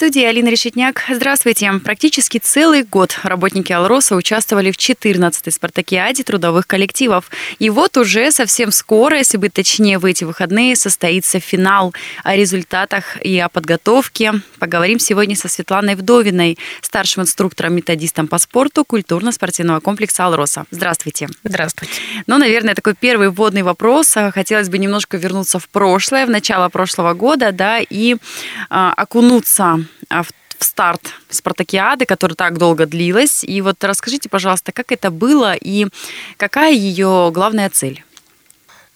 студии 0.00 0.24
Алина 0.24 0.48
Решетняк. 0.48 1.04
Здравствуйте. 1.10 1.70
Практически 1.84 2.38
целый 2.38 2.84
год 2.84 3.18
работники 3.22 3.70
Алроса 3.70 4.16
участвовали 4.16 4.70
в 4.70 4.78
14-й 4.78 5.52
спартакиаде 5.52 6.22
трудовых 6.22 6.66
коллективов. 6.66 7.30
И 7.58 7.68
вот 7.68 7.98
уже 7.98 8.32
совсем 8.32 8.72
скоро, 8.72 9.18
если 9.18 9.36
быть 9.36 9.52
точнее, 9.52 9.98
в 9.98 10.06
эти 10.06 10.24
выходные 10.24 10.74
состоится 10.74 11.38
финал. 11.38 11.92
О 12.24 12.34
результатах 12.34 13.22
и 13.22 13.38
о 13.38 13.50
подготовке 13.50 14.40
поговорим 14.58 14.98
сегодня 15.00 15.36
со 15.36 15.48
Светланой 15.48 15.96
Вдовиной, 15.96 16.56
старшим 16.80 17.24
инструктором-методистом 17.24 18.26
по 18.26 18.38
спорту 18.38 18.86
культурно-спортивного 18.86 19.80
комплекса 19.80 20.24
Алроса. 20.24 20.64
Здравствуйте. 20.70 21.28
Здравствуйте. 21.44 21.92
Ну, 22.26 22.38
наверное, 22.38 22.74
такой 22.74 22.94
первый 22.98 23.28
вводный 23.28 23.64
вопрос. 23.64 24.16
Хотелось 24.32 24.70
бы 24.70 24.78
немножко 24.78 25.18
вернуться 25.18 25.58
в 25.58 25.68
прошлое, 25.68 26.24
в 26.24 26.30
начало 26.30 26.70
прошлого 26.70 27.12
года, 27.12 27.52
да, 27.52 27.80
и 27.80 28.14
э, 28.14 28.16
окунуться 28.70 29.64
а, 29.64 29.89
в 30.08 30.26
в 30.60 30.64
старт 30.64 31.14
спартакиады, 31.30 32.04
которая 32.04 32.36
так 32.36 32.58
долго 32.58 32.86
длилась. 32.86 33.42
И 33.42 33.60
вот 33.62 33.82
расскажите, 33.82 34.28
пожалуйста, 34.28 34.72
как 34.72 34.92
это 34.92 35.10
было 35.10 35.54
и 35.54 35.86
какая 36.36 36.72
ее 36.72 37.30
главная 37.32 37.70
цель? 37.70 38.04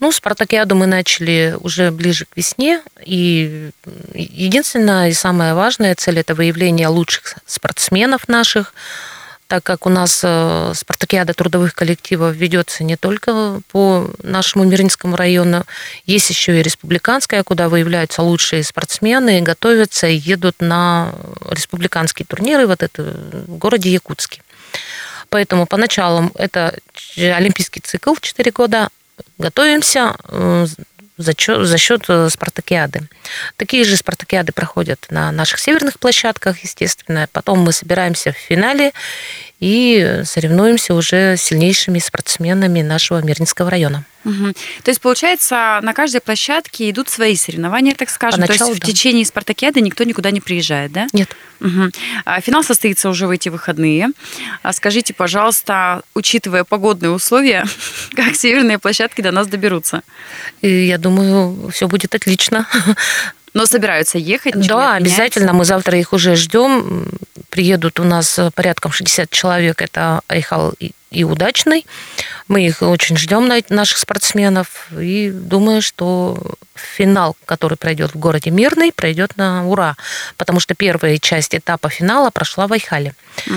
Ну, 0.00 0.12
спартакиаду 0.12 0.74
мы 0.74 0.86
начали 0.86 1.56
уже 1.60 1.90
ближе 1.90 2.26
к 2.26 2.36
весне, 2.36 2.82
и 3.02 3.70
единственная 4.12 5.08
и 5.08 5.14
самая 5.14 5.54
важная 5.54 5.94
цель– 5.94 6.18
это 6.20 6.34
выявление 6.34 6.88
лучших 6.88 7.36
спортсменов 7.46 8.28
наших, 8.28 8.74
так 9.46 9.62
как 9.62 9.86
у 9.86 9.90
нас 9.90 10.20
э, 10.22 10.72
спартакиада 10.74 11.34
трудовых 11.34 11.74
коллективов 11.74 12.34
ведется 12.34 12.82
не 12.82 12.96
только 12.96 13.60
по 13.70 14.10
нашему 14.22 14.64
Мирнинскому 14.64 15.16
району, 15.16 15.64
есть 16.06 16.30
еще 16.30 16.58
и 16.58 16.62
республиканская, 16.62 17.42
куда 17.42 17.68
выявляются 17.68 18.22
лучшие 18.22 18.64
спортсмены, 18.64 19.42
готовятся 19.42 20.06
и 20.06 20.16
едут 20.16 20.56
на 20.60 21.14
республиканские 21.50 22.26
турниры 22.26 22.66
вот 22.66 22.82
это 22.82 23.02
в 23.02 23.58
городе 23.58 23.90
Якутске. 23.90 24.42
Поэтому 25.28 25.66
поначалу 25.66 26.30
это 26.36 26.78
олимпийский 27.16 27.80
цикл 27.80 28.14
4 28.20 28.50
года, 28.50 28.88
готовимся, 29.38 30.16
э, 30.28 30.66
за 31.16 31.38
счет, 31.38 31.66
за 31.66 31.78
счет 31.78 32.04
э, 32.08 32.28
спартакиады. 32.28 33.08
Такие 33.56 33.84
же 33.84 33.96
спартакиады 33.96 34.52
проходят 34.52 35.06
на 35.10 35.30
наших 35.30 35.60
северных 35.60 35.98
площадках, 35.98 36.58
естественно. 36.64 37.28
Потом 37.32 37.60
мы 37.60 37.72
собираемся 37.72 38.32
в 38.32 38.36
финале 38.36 38.92
и 39.60 40.22
соревнуемся 40.24 40.94
уже 40.94 41.36
с 41.36 41.42
сильнейшими 41.42 41.98
спортсменами 41.98 42.82
нашего 42.82 43.22
Мирнинского 43.22 43.70
района. 43.70 44.04
Угу. 44.24 44.52
То 44.82 44.90
есть, 44.90 45.00
получается, 45.00 45.80
на 45.82 45.92
каждой 45.92 46.20
площадке 46.20 46.90
идут 46.90 47.10
свои 47.10 47.36
соревнования, 47.36 47.94
так 47.94 48.08
скажем. 48.08 48.40
Поначалу, 48.40 48.70
То 48.70 48.72
есть 48.72 48.80
да. 48.80 48.86
в 48.86 48.90
течение 48.90 49.24
спартакиады 49.24 49.80
никто 49.80 50.04
никуда 50.04 50.30
не 50.30 50.40
приезжает, 50.40 50.92
да? 50.92 51.06
Нет. 51.12 51.36
Угу. 51.60 51.90
Финал 52.42 52.64
состоится 52.64 53.08
уже 53.10 53.26
в 53.26 53.30
эти 53.30 53.50
выходные. 53.50 54.08
А 54.62 54.72
скажите, 54.72 55.12
пожалуйста, 55.12 56.02
учитывая 56.14 56.64
погодные 56.64 57.10
условия, 57.10 57.64
как 58.14 58.34
северные 58.34 58.78
площадки 58.78 59.20
до 59.20 59.30
нас 59.30 59.46
доберутся? 59.46 60.02
И 60.62 60.86
я 60.86 60.98
думаю, 60.98 61.70
все 61.70 61.86
будет 61.86 62.14
отлично. 62.14 62.66
Но 63.54 63.66
собираются 63.66 64.18
ехать? 64.18 64.54
Да, 64.66 64.94
обязательно. 64.94 65.52
Мы 65.52 65.64
завтра 65.64 65.98
их 65.98 66.12
уже 66.12 66.36
ждем. 66.36 67.08
Приедут 67.50 68.00
у 68.00 68.04
нас 68.04 68.38
порядком 68.54 68.92
60 68.92 69.30
человек. 69.30 69.80
Это 69.80 70.20
Айхал 70.28 70.74
и 71.10 71.24
удачный. 71.24 71.86
Мы 72.48 72.66
их 72.66 72.82
очень 72.82 73.16
ждем, 73.16 73.50
наших 73.68 73.98
спортсменов. 73.98 74.88
И 74.98 75.30
думаю, 75.30 75.80
что 75.80 76.36
финал, 76.74 77.36
который 77.44 77.78
пройдет 77.78 78.14
в 78.14 78.18
городе 78.18 78.50
Мирный, 78.50 78.92
пройдет 78.92 79.36
на 79.36 79.66
ура. 79.68 79.96
Потому 80.36 80.58
что 80.58 80.74
первая 80.74 81.18
часть 81.18 81.54
этапа 81.54 81.88
финала 81.88 82.30
прошла 82.30 82.66
в 82.66 82.72
Айхале. 82.72 83.14
Угу. 83.46 83.56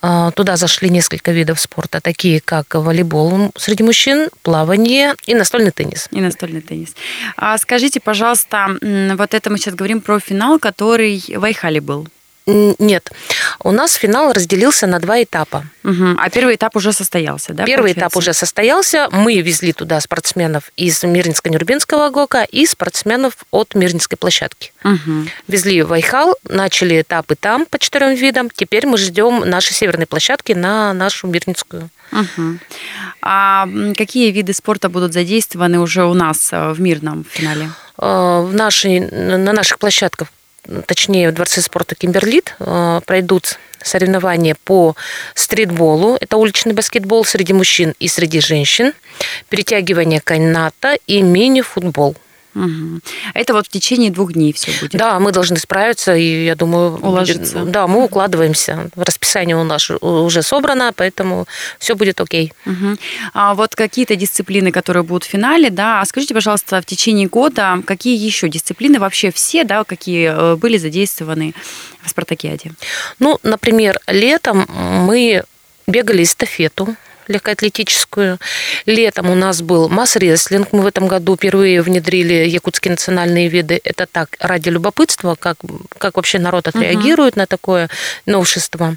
А, 0.00 0.30
туда 0.30 0.56
зашли 0.56 0.90
несколько 0.90 1.32
видов 1.32 1.60
спорта, 1.60 2.00
такие 2.00 2.40
как 2.40 2.74
волейбол 2.74 3.50
среди 3.56 3.82
мужчин, 3.82 4.28
плавание 4.42 5.14
и 5.26 5.34
настольный 5.34 5.72
теннис. 5.72 6.08
И 6.12 6.20
настольный 6.20 6.60
теннис. 6.60 6.94
А 7.36 7.58
скажите, 7.58 8.00
пожалуйста, 8.00 8.68
вот 8.80 9.34
это 9.34 9.50
мы 9.50 9.58
сейчас 9.58 9.74
говорим 9.74 10.00
про 10.00 10.20
финал, 10.20 10.58
который 10.60 11.22
в 11.28 11.44
Айхале 11.44 11.80
был. 11.80 12.06
Нет. 12.46 13.12
У 13.60 13.72
нас 13.72 13.94
финал 13.94 14.32
разделился 14.32 14.86
на 14.86 15.00
два 15.00 15.22
этапа. 15.22 15.64
Угу. 15.84 16.16
А 16.16 16.30
первый 16.30 16.54
этап 16.54 16.76
уже 16.76 16.92
состоялся, 16.92 17.54
да? 17.54 17.64
Первый 17.64 17.94
получается? 17.94 18.00
этап 18.00 18.16
уже 18.16 18.32
состоялся. 18.32 19.08
Мы 19.10 19.40
везли 19.40 19.72
туда 19.72 20.00
спортсменов 20.00 20.70
из 20.76 21.02
Мирнинско-Нюрбинского 21.02 22.10
ГОКа 22.10 22.44
и 22.44 22.66
спортсменов 22.66 23.34
от 23.50 23.74
Мирнинской 23.74 24.16
площадки. 24.16 24.72
Угу. 24.84 25.28
Везли 25.48 25.82
в 25.82 25.92
Айхал, 25.92 26.36
начали 26.48 27.00
этапы 27.00 27.34
там 27.34 27.66
по 27.66 27.78
четырем 27.78 28.14
видам. 28.14 28.48
Теперь 28.50 28.86
мы 28.86 28.96
ждем 28.96 29.40
наши 29.40 29.74
северные 29.74 30.06
площадки 30.06 30.52
на 30.52 30.92
нашу 30.92 31.26
Мирнинскую. 31.26 31.90
Угу. 32.12 32.58
А 33.22 33.68
какие 33.96 34.30
виды 34.30 34.52
спорта 34.54 34.88
будут 34.88 35.12
задействованы 35.12 35.80
уже 35.80 36.04
у 36.04 36.14
нас 36.14 36.50
э, 36.52 36.72
в 36.72 36.80
мирном 36.80 37.26
финале? 37.28 37.70
Э, 37.98 38.42
в 38.42 38.54
нашей, 38.54 39.00
на 39.00 39.52
наших 39.52 39.78
площадках 39.78 40.28
точнее 40.86 41.30
в 41.30 41.34
Дворце 41.34 41.60
спорта 41.60 41.94
Кимберлит 41.94 42.54
э, 42.58 43.00
пройдут 43.06 43.58
соревнования 43.82 44.56
по 44.64 44.96
стритболу, 45.34 46.16
это 46.20 46.36
уличный 46.36 46.72
баскетбол 46.72 47.24
среди 47.24 47.52
мужчин 47.52 47.94
и 47.98 48.08
среди 48.08 48.40
женщин, 48.40 48.92
перетягивание 49.48 50.20
каната 50.20 50.96
и 51.06 51.22
мини-футбол– 51.22 52.16
Угу. 52.58 53.00
Это 53.34 53.52
вот 53.52 53.66
в 53.66 53.70
течение 53.70 54.10
двух 54.10 54.32
дней 54.32 54.52
все 54.52 54.72
будет. 54.80 54.92
Да, 54.92 55.18
мы 55.20 55.32
должны 55.32 55.56
справиться, 55.56 56.14
и 56.14 56.44
я 56.44 56.54
думаю, 56.54 56.96
уложиться. 56.96 57.60
Будет, 57.60 57.72
да, 57.72 57.86
мы 57.86 58.04
укладываемся. 58.04 58.90
Расписание 58.96 59.56
у 59.56 59.64
нас 59.64 59.90
уже 59.90 60.42
собрано, 60.42 60.92
поэтому 60.94 61.46
все 61.78 61.94
будет 61.94 62.20
окей. 62.20 62.52
Угу. 62.66 62.96
А 63.34 63.54
вот 63.54 63.74
какие-то 63.74 64.16
дисциплины, 64.16 64.72
которые 64.72 65.02
будут 65.02 65.24
в 65.24 65.28
финале, 65.28 65.70
да, 65.70 66.00
а 66.00 66.04
скажите, 66.04 66.34
пожалуйста, 66.34 66.80
в 66.80 66.86
течение 66.86 67.28
года 67.28 67.82
какие 67.86 68.16
еще 68.16 68.48
дисциплины 68.48 68.98
вообще 68.98 69.30
все, 69.30 69.64
да, 69.64 69.84
какие 69.84 70.30
э, 70.30 70.56
были 70.56 70.78
задействованы 70.78 71.54
в 72.02 72.10
Спартакиаде? 72.10 72.72
Ну, 73.18 73.38
например, 73.42 74.00
летом 74.06 74.66
мы 74.68 75.44
бегали 75.86 76.22
эстафету 76.22 76.96
легкоатлетическую. 77.28 78.38
Летом 78.86 79.30
у 79.30 79.34
нас 79.34 79.62
был 79.62 79.88
масс-рестлинг. 79.88 80.72
Мы 80.72 80.82
в 80.82 80.86
этом 80.86 81.06
году 81.06 81.36
впервые 81.36 81.82
внедрили 81.82 82.48
якутские 82.48 82.92
национальные 82.92 83.48
виды. 83.48 83.80
Это 83.84 84.06
так, 84.06 84.36
ради 84.40 84.70
любопытства, 84.70 85.36
как, 85.38 85.58
как 85.98 86.16
вообще 86.16 86.38
народ 86.38 86.68
отреагирует 86.68 87.34
угу. 87.34 87.40
на 87.40 87.46
такое 87.46 87.88
новшество. 88.26 88.96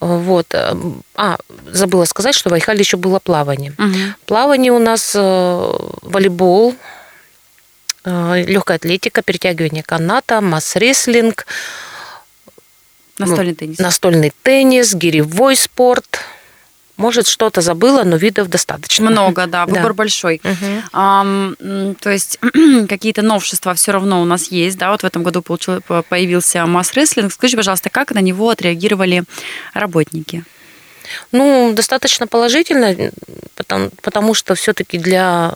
Вот. 0.00 0.54
А, 0.54 1.36
забыла 1.66 2.04
сказать, 2.04 2.34
что 2.34 2.50
в 2.50 2.52
Айхале 2.52 2.80
еще 2.80 2.96
было 2.96 3.20
плавание. 3.20 3.72
Угу. 3.78 3.98
Плавание 4.26 4.72
у 4.72 4.78
нас 4.78 5.12
э, 5.14 5.72
волейбол, 6.02 6.74
э, 8.04 8.44
легкая 8.46 8.76
атлетика, 8.76 9.22
перетягивание 9.22 9.82
каната, 9.82 10.40
масс-рестлинг, 10.40 11.46
настольный 13.18 13.54
теннис, 13.54 13.78
настольный 13.78 14.32
теннис, 14.42 14.94
гиревой 14.94 15.56
спорт– 15.56 16.20
может, 16.96 17.26
что-то 17.26 17.60
забыла, 17.60 18.04
но 18.04 18.16
видов 18.16 18.48
достаточно. 18.48 19.10
Много, 19.10 19.46
да, 19.46 19.66
выбор 19.66 19.88
да. 19.88 19.94
большой. 19.94 20.40
Угу. 20.44 20.82
А, 20.92 21.52
то 22.00 22.10
есть 22.10 22.38
какие-то 22.88 23.22
новшества 23.22 23.74
все 23.74 23.92
равно 23.92 24.22
у 24.22 24.24
нас 24.24 24.50
есть, 24.50 24.78
да, 24.78 24.90
вот 24.90 25.02
в 25.02 25.04
этом 25.04 25.22
году 25.22 25.42
получил, 25.42 25.80
появился 26.08 26.64
масс-рестлинг. 26.66 27.32
Скажи, 27.32 27.56
пожалуйста, 27.56 27.90
как 27.90 28.12
на 28.12 28.20
него 28.20 28.48
отреагировали 28.50 29.24
работники? 29.72 30.44
Ну, 31.32 31.72
достаточно 31.74 32.26
положительно, 32.26 33.10
потому, 33.56 33.90
потому 34.02 34.34
что 34.34 34.54
все-таки 34.54 34.98
для 34.98 35.54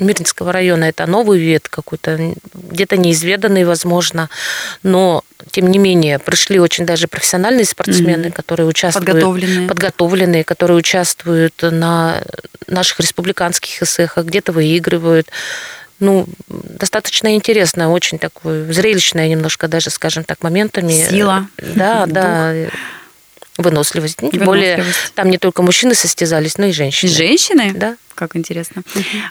Мирнинского 0.00 0.52
района 0.52 0.84
это 0.84 1.06
новый 1.06 1.38
вид 1.38 1.68
какой-то, 1.68 2.34
где-то 2.54 2.96
неизведанный, 2.96 3.64
возможно, 3.64 4.28
но 4.82 5.22
тем 5.50 5.70
не 5.70 5.78
менее 5.78 6.18
пришли 6.18 6.58
очень 6.58 6.86
даже 6.86 7.08
профессиональные 7.08 7.64
спортсмены, 7.64 8.26
mm-hmm. 8.26 8.32
которые 8.32 8.66
участвуют, 8.66 9.06
подготовленные. 9.06 9.68
подготовленные, 9.68 10.44
которые 10.44 10.76
участвуют 10.76 11.54
на 11.62 12.22
наших 12.66 13.00
республиканских 13.00 13.82
эсэхах, 13.82 14.24
где-то 14.24 14.52
выигрывают. 14.52 15.28
Ну, 16.00 16.26
достаточно 16.48 17.34
интересно, 17.34 17.90
очень 17.90 18.18
такое 18.18 18.72
зрелищное 18.72 19.28
немножко 19.28 19.66
даже, 19.66 19.90
скажем 19.90 20.24
так, 20.24 20.42
моментами. 20.42 20.92
Сила. 20.92 21.48
Да, 21.74 22.06
да. 22.08 22.54
Выносливость. 23.58 24.22
Ну, 24.22 24.30
тем 24.30 24.44
более, 24.44 24.84
там 25.14 25.30
не 25.30 25.36
только 25.36 25.62
мужчины 25.62 25.94
состязались, 25.94 26.58
но 26.58 26.66
и 26.66 26.72
женщины. 26.72 27.10
Женщины? 27.10 27.72
Да. 27.74 27.96
Как 28.14 28.34
интересно. 28.34 28.82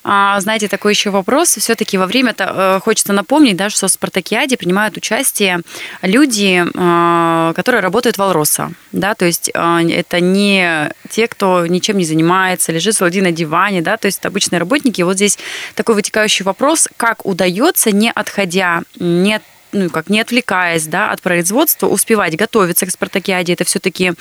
А, 0.06 0.40
знаете, 0.40 0.70
такой 0.70 0.94
еще 0.94 1.10
вопрос. 1.10 1.58
Все-таки 1.58 1.98
во 1.98 2.08
время-то 2.08 2.78
э, 2.78 2.80
хочется 2.82 3.12
напомнить, 3.12 3.58
да, 3.58 3.70
что 3.70 3.88
в 3.88 3.92
Спартакиаде 3.92 4.56
принимают 4.56 4.96
участие 4.96 5.60
люди, 6.02 6.64
э, 6.66 7.54
которые 7.54 7.82
работают 7.82 8.18
в 8.18 8.22
Алроса. 8.22 8.72
Да, 8.94 9.14
то 9.14 9.26
есть 9.26 9.52
э, 9.54 9.90
это 9.92 10.22
не 10.22 10.90
те, 11.10 11.28
кто 11.28 11.68
ничем 11.68 11.98
не 11.98 12.06
занимается, 12.06 12.72
лежит 12.72 12.96
солоди 12.96 13.20
на 13.20 13.32
диване, 13.32 13.82
да, 13.82 13.98
то 13.98 14.06
есть 14.06 14.20
это 14.20 14.30
обычные 14.30 14.60
работники. 14.60 15.02
И 15.02 15.04
вот 15.04 15.16
здесь 15.16 15.38
такой 15.76 15.96
вытекающий 15.96 16.46
вопрос, 16.46 16.88
как 16.96 17.26
удается, 17.26 17.92
не 17.92 18.10
отходя, 18.10 18.84
не 19.00 19.42
ну, 19.78 19.90
как 19.90 20.10
не 20.10 20.20
отвлекаясь 20.20 20.86
да, 20.86 21.12
от 21.12 21.22
производства, 21.22 21.88
успевать 21.88 22.36
готовиться 22.36 22.86
к 22.86 22.92
спартакиаде. 22.92 23.54
Это 23.54 23.64
все-таки 23.64 24.14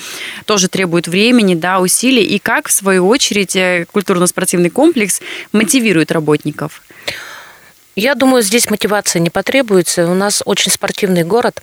тоже 0.44 0.68
требует 0.68 1.08
времени, 1.08 1.54
да, 1.54 1.80
усилий. 1.80 2.22
И 2.24 2.38
как, 2.38 2.68
в 2.68 2.72
свою 2.72 3.08
очередь, 3.08 3.56
э, 3.56 3.86
культурно-спортивный 3.90 4.70
комплекс 4.70 5.20
мотивирует 5.52 6.12
работников? 6.12 6.82
Я 7.94 8.14
думаю, 8.14 8.42
здесь 8.42 8.68
мотивация 8.68 9.20
не 9.20 9.30
потребуется. 9.30 10.06
У 10.06 10.14
нас 10.14 10.42
очень 10.44 10.70
спортивный 10.70 11.24
город, 11.24 11.62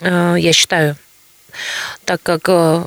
э, 0.00 0.36
я 0.38 0.52
считаю, 0.52 0.96
так 2.04 2.22
как 2.22 2.42
э, 2.48 2.84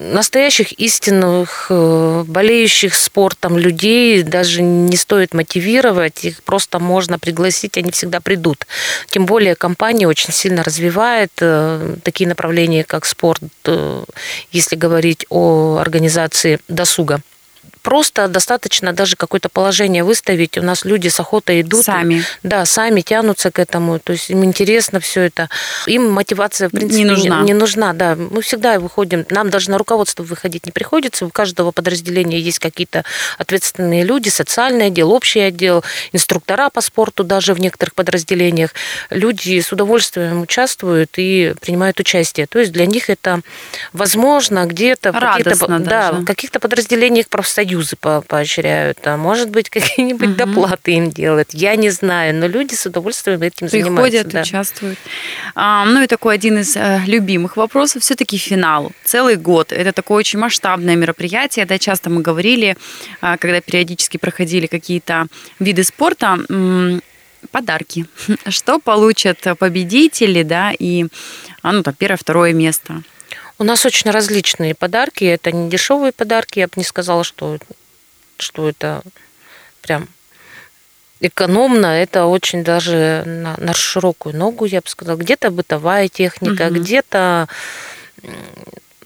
настоящих 0.00 0.72
истинных 0.72 1.66
э, 1.70 2.24
болеющих 2.26 2.94
спортом 2.94 3.58
людей 3.58 4.22
даже 4.22 4.62
не 4.62 4.96
стоит 4.96 5.34
мотивировать, 5.34 6.24
их 6.24 6.42
просто 6.42 6.78
можно 6.78 7.18
пригласить, 7.18 7.76
они 7.76 7.90
всегда 7.90 8.20
придут. 8.20 8.66
Тем 9.08 9.26
более 9.26 9.54
компания 9.54 10.08
очень 10.08 10.32
сильно 10.32 10.62
развивает 10.62 11.32
э, 11.40 11.96
такие 12.02 12.28
направления, 12.28 12.84
как 12.84 13.04
спорт, 13.04 13.42
если 14.52 14.76
говорить 14.76 15.26
о 15.28 15.78
организации 15.80 16.60
досуга 16.68 17.20
просто 17.86 18.26
достаточно 18.26 18.92
даже 18.92 19.14
какое-то 19.14 19.48
положение 19.48 20.02
выставить. 20.02 20.58
У 20.58 20.62
нас 20.62 20.84
люди 20.84 21.06
с 21.06 21.20
охотой 21.20 21.60
идут. 21.60 21.84
Сами. 21.84 22.24
Да, 22.42 22.64
сами 22.64 23.00
тянутся 23.00 23.52
к 23.52 23.60
этому. 23.60 24.00
То 24.00 24.12
есть 24.12 24.28
им 24.28 24.44
интересно 24.44 24.98
все 24.98 25.20
это. 25.20 25.48
Им 25.86 26.10
мотивация, 26.10 26.68
в 26.68 26.72
принципе, 26.72 26.96
не 26.96 27.04
нужна. 27.04 27.40
Не, 27.42 27.46
не 27.46 27.54
нужна, 27.54 27.92
да. 27.92 28.16
Мы 28.16 28.42
всегда 28.42 28.80
выходим. 28.80 29.24
Нам 29.30 29.50
даже 29.50 29.70
на 29.70 29.78
руководство 29.78 30.24
выходить 30.24 30.66
не 30.66 30.72
приходится. 30.72 31.26
У 31.26 31.30
каждого 31.30 31.70
подразделения 31.70 32.40
есть 32.40 32.58
какие-то 32.58 33.04
ответственные 33.38 34.02
люди, 34.02 34.30
социальный 34.30 34.86
отдел, 34.86 35.12
общий 35.12 35.38
отдел, 35.38 35.84
инструктора 36.10 36.70
по 36.70 36.80
спорту 36.80 37.22
даже 37.22 37.54
в 37.54 37.60
некоторых 37.60 37.94
подразделениях. 37.94 38.70
Люди 39.10 39.60
с 39.60 39.70
удовольствием 39.70 40.42
участвуют 40.42 41.10
и 41.18 41.54
принимают 41.60 42.00
участие. 42.00 42.48
То 42.48 42.58
есть 42.58 42.72
для 42.72 42.86
них 42.86 43.10
это 43.10 43.42
возможно 43.92 44.66
где-то 44.66 45.12
в 45.12 45.20
каких-то, 45.20 45.78
да, 45.78 46.10
в 46.10 46.24
каких-то 46.24 46.58
подразделениях 46.58 47.28
профсоюза 47.28 47.75
союзы 47.76 47.96
по 47.96 48.20
поощряют, 48.22 49.06
а 49.06 49.16
может 49.16 49.50
быть, 49.50 49.70
какие-нибудь 49.70 50.30
угу. 50.30 50.36
доплаты 50.36 50.92
им 50.92 51.10
делают. 51.10 51.48
Я 51.52 51.76
не 51.76 51.90
знаю, 51.90 52.34
но 52.34 52.46
люди 52.46 52.74
с 52.74 52.86
удовольствием 52.86 53.42
этим 53.42 53.68
Приходят, 53.68 53.84
занимаются. 53.84 54.18
Приходят, 54.18 54.32
да. 54.32 54.40
участвуют. 54.42 54.98
А, 55.54 55.84
ну 55.84 56.02
и 56.02 56.06
такой 56.06 56.34
один 56.34 56.58
из 56.58 56.76
э, 56.76 57.02
любимых 57.06 57.56
вопросов, 57.56 58.02
все-таки 58.02 58.38
финал. 58.38 58.92
Целый 59.04 59.36
год. 59.36 59.72
Это 59.72 59.92
такое 59.92 60.18
очень 60.18 60.38
масштабное 60.38 60.96
мероприятие. 60.96 61.66
Да, 61.66 61.78
часто 61.78 62.10
мы 62.10 62.22
говорили, 62.22 62.76
а, 63.20 63.36
когда 63.36 63.60
периодически 63.60 64.16
проходили 64.16 64.66
какие-то 64.66 65.26
виды 65.60 65.84
спорта, 65.84 66.38
подарки. 67.50 68.06
Что 68.48 68.78
получат 68.78 69.46
победители, 69.58 70.42
да, 70.42 70.72
и 70.76 71.06
а, 71.62 71.72
ну, 71.72 71.82
там, 71.82 71.94
первое, 71.94 72.16
второе 72.16 72.52
место. 72.52 73.02
У 73.58 73.64
нас 73.64 73.86
очень 73.86 74.10
различные 74.10 74.74
подарки. 74.74 75.24
Это 75.24 75.52
не 75.52 75.70
дешевые 75.70 76.12
подарки. 76.12 76.58
Я 76.58 76.66
бы 76.66 76.74
не 76.76 76.84
сказала, 76.84 77.24
что, 77.24 77.58
что 78.38 78.68
это 78.68 79.02
прям 79.80 80.08
экономно, 81.20 81.86
это 81.86 82.26
очень 82.26 82.62
даже 82.62 83.22
на, 83.24 83.56
на 83.58 83.72
широкую 83.72 84.36
ногу, 84.36 84.66
я 84.66 84.80
бы 84.80 84.88
сказала. 84.88 85.16
Где-то 85.16 85.50
бытовая 85.50 86.08
техника, 86.08 86.66
угу. 86.66 86.74
где-то 86.74 87.48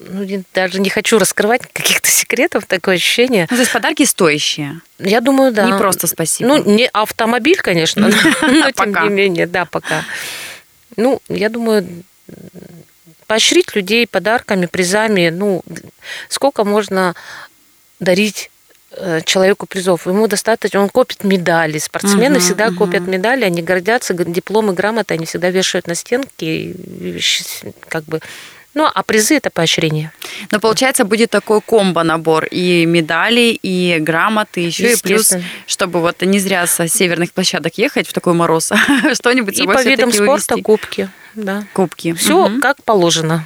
ну, 0.01 0.45
даже 0.55 0.81
не 0.81 0.89
хочу 0.89 1.19
раскрывать 1.19 1.63
каких-то 1.73 2.09
секретов, 2.09 2.67
такое 2.67 2.97
ощущение. 2.97 3.47
Ну, 3.51 3.57
то 3.57 3.61
есть 3.61 3.73
подарки 3.73 4.05
стоящие? 4.05 4.81
Я 4.99 5.21
думаю, 5.21 5.53
да. 5.53 5.67
Не 5.67 5.79
просто 5.79 6.07
спасибо. 6.07 6.49
Ну, 6.49 6.65
не 6.65 6.89
автомобиль, 6.89 7.59
конечно, 7.59 8.09
но 8.43 8.71
тем 8.73 8.95
не 9.05 9.09
менее, 9.11 9.47
да, 9.47 9.67
пока. 9.67 10.05
Ну, 10.97 11.21
я 11.29 11.49
думаю, 11.51 11.87
поощрить 13.31 13.77
людей 13.77 14.09
подарками, 14.09 14.67
призами. 14.67 15.31
Ну, 15.31 15.63
сколько 16.29 16.65
можно 16.65 17.15
дарить 18.01 18.51
э, 18.91 19.21
человеку 19.25 19.67
призов. 19.67 20.09
Ему 20.09 20.27
достаточно, 20.27 20.83
он 20.83 20.89
копит 20.89 21.23
медали. 21.23 21.79
Спортсмены 21.79 22.39
uh-huh, 22.39 22.41
всегда 22.41 22.67
uh-huh. 22.67 22.75
копят 22.79 23.03
медали, 23.07 23.45
они 23.45 23.63
гордятся, 23.63 24.15
дипломы, 24.15 24.73
грамоты 24.73 25.15
они 25.15 25.27
всегда 25.27 25.51
вешают 25.51 25.87
на 25.87 25.95
стенки, 25.95 26.75
как 27.89 28.03
бы 28.03 28.21
ну, 28.75 28.89
а 28.93 29.03
призы 29.03 29.37
это 29.37 29.51
поощрение. 29.51 30.13
Но 30.53 30.61
получается, 30.61 31.05
будет 31.05 31.31
такой 31.31 31.61
комбо-набор 31.61 32.47
и 32.47 32.87
медали, 32.87 33.59
и 33.63 33.99
грамоты, 33.99 34.61
еще 34.61 34.93
и 34.93 34.97
плюс, 34.97 35.35
чтобы 35.67 36.01
вот 36.01 36.23
не 36.23 36.39
зря 36.41 36.67
со 36.67 36.89
северных 36.89 37.33
площадок 37.33 37.79
ехать 37.79 38.09
в 38.09 38.13
такой 38.13 38.33
мороз, 38.35 38.73
что-нибудь 39.15 39.59
И 39.59 39.67
по 39.67 39.83
видам 39.83 40.13
спорта 40.13 40.55
увезти. 40.55 40.63
кубки. 40.63 41.11
Да. 41.35 41.65
Кубки. 41.73 42.13
Все 42.15 42.47
угу. 42.47 42.61
как 42.61 42.83
положено. 42.85 43.45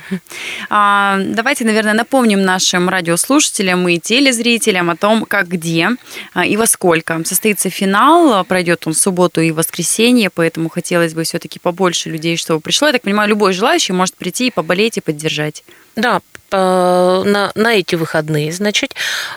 А, 0.70 1.18
давайте, 1.20 1.64
наверное, 1.64 1.94
напомним 1.94 2.42
нашим 2.42 2.88
радиослушателям 2.88 3.86
и 3.88 3.98
телезрителям 3.98 4.90
о 4.90 4.96
том, 4.96 5.24
как 5.24 5.48
где 5.48 5.90
а, 6.32 6.46
и 6.46 6.56
во 6.56 6.66
сколько 6.66 7.22
состоится 7.24 7.70
финал. 7.70 8.44
Пройдет 8.44 8.86
он 8.86 8.94
в 8.94 8.98
субботу 8.98 9.40
и 9.40 9.52
воскресенье, 9.52 10.30
поэтому 10.30 10.68
хотелось 10.68 11.14
бы 11.14 11.24
все-таки 11.24 11.58
побольше 11.58 12.10
людей, 12.10 12.36
чтобы 12.36 12.60
пришло. 12.60 12.88
Я 12.88 12.92
так 12.92 13.02
понимаю, 13.02 13.28
любой 13.28 13.52
желающий 13.52 13.92
может 13.92 14.14
прийти 14.16 14.48
и 14.48 14.50
поболеть, 14.50 14.96
и 14.96 15.00
поддержать. 15.00 15.64
Да, 15.96 16.20
на, 16.50 17.52
на 17.54 17.74
эти 17.74 17.94
выходные, 17.94 18.52
значит, 18.52 18.94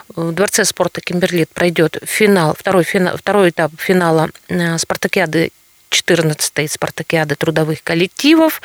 в 0.08 0.32
Дворце 0.32 0.64
спорта 0.64 1.00
Кимберлит 1.00 1.48
пройдет 1.50 1.98
финал, 2.04 2.54
второй, 2.56 2.84
финал, 2.84 3.16
второй 3.16 3.50
этап 3.50 3.72
финала 3.78 4.30
э, 4.48 4.78
спартакиады 4.78 5.50
14-й 5.90 6.68
спартакиады 6.68 7.34
трудовых 7.34 7.82
коллективов. 7.82 8.62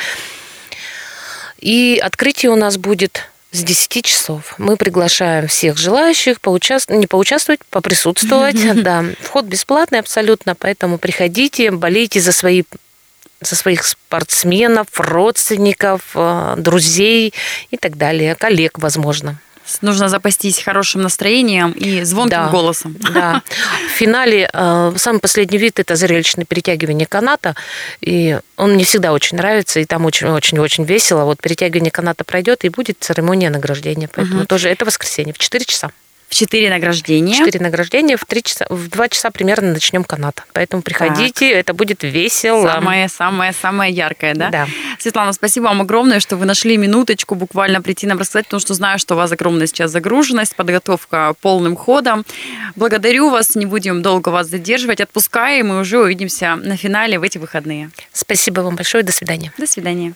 И 1.59 1.99
открытие 2.03 2.51
у 2.51 2.55
нас 2.55 2.77
будет 2.77 3.29
с 3.51 3.63
10 3.63 4.03
часов. 4.03 4.55
Мы 4.57 4.77
приглашаем 4.77 5.47
всех 5.47 5.77
желающих 5.77 6.41
поучаствовать, 6.41 6.99
не 6.99 7.07
поучаствовать, 7.07 7.61
поприсутствовать. 7.69 8.57
Да, 8.83 9.05
вход 9.21 9.45
бесплатный 9.45 9.99
абсолютно, 9.99 10.55
поэтому 10.55 10.97
приходите, 10.97 11.71
болейте 11.71 12.19
за 12.19 12.31
свои 12.31 12.63
за 13.39 13.55
своих 13.55 13.83
спортсменов, 13.83 14.87
родственников, 14.97 16.01
э, 16.15 16.55
друзей 16.57 17.33
и 17.71 17.77
так 17.77 17.97
далее, 17.97 18.35
коллег, 18.35 18.79
возможно. 18.79 19.37
Нужно 19.81 20.09
запастись 20.09 20.59
хорошим 20.59 21.01
настроением 21.01 21.71
и 21.71 22.03
звонким 22.03 22.31
да, 22.31 22.49
голосом. 22.49 22.97
Да. 23.13 23.41
Финале 24.03 24.49
э, 24.51 24.93
самый 24.97 25.19
последний 25.19 25.57
вид 25.57 25.79
это 25.79 25.95
зрелищное 25.95 26.45
перетягивание 26.45 27.07
каната. 27.07 27.55
И 28.01 28.37
он 28.57 28.73
мне 28.73 28.83
всегда 28.83 29.13
очень 29.13 29.37
нравится, 29.37 29.79
и 29.79 29.85
там 29.85 30.03
очень-очень-очень 30.05 30.83
весело. 30.83 31.23
Вот 31.23 31.41
перетягивание 31.41 31.91
каната 31.91 32.25
пройдет, 32.25 32.65
и 32.65 32.69
будет 32.69 32.97
церемония 32.99 33.49
награждения. 33.49 34.09
Поэтому 34.13 34.39
угу. 34.39 34.47
тоже 34.47 34.69
это 34.69 34.83
воскресенье 34.83 35.33
в 35.33 35.37
4 35.37 35.63
часа. 35.63 35.91
В 36.33 36.35
4 36.35 36.67
награждения. 36.71 37.35
Четыре 37.35 37.59
награждения. 37.59 38.17
В, 38.17 38.25
3 38.25 38.41
часа, 38.41 38.65
в 38.67 38.89
2 38.89 39.09
часа 39.09 39.29
примерно 39.29 39.71
начнем 39.71 40.03
канат. 40.03 40.43
Поэтому 40.53 40.81
приходите, 40.81 41.49
так. 41.51 41.59
это 41.59 41.73
будет 41.75 42.01
весело. 42.01 42.67
Самое-самое-самое 42.67 43.93
яркое, 43.93 44.33
да? 44.33 44.49
Да. 44.49 44.67
Светлана, 44.97 45.33
спасибо 45.33 45.65
вам 45.65 45.81
огромное, 45.81 46.19
что 46.19 46.35
вы 46.35 46.47
нашли 46.47 46.75
минуточку 46.75 47.35
буквально 47.35 47.83
прийти 47.83 48.07
нам 48.07 48.17
рассказать, 48.17 48.45
потому 48.47 48.61
что 48.61 48.73
знаю, 48.73 48.97
что 48.97 49.13
у 49.13 49.17
вас 49.17 49.31
огромная 49.31 49.67
сейчас 49.67 49.91
загруженность, 49.91 50.55
подготовка 50.55 51.35
полным 51.39 51.75
ходом. 51.75 52.25
Благодарю 52.75 53.29
вас, 53.29 53.53
не 53.53 53.67
будем 53.67 54.01
долго 54.01 54.29
вас 54.29 54.47
задерживать. 54.47 55.01
Отпускаем, 55.01 55.71
и 55.71 55.75
уже 55.75 55.99
увидимся 55.99 56.55
на 56.55 56.77
финале 56.77 57.19
в 57.19 57.21
эти 57.21 57.37
выходные. 57.37 57.91
Спасибо 58.11 58.61
вам 58.61 58.75
большое, 58.75 59.03
до 59.03 59.11
свидания. 59.11 59.53
До 59.59 59.67
свидания. 59.67 60.15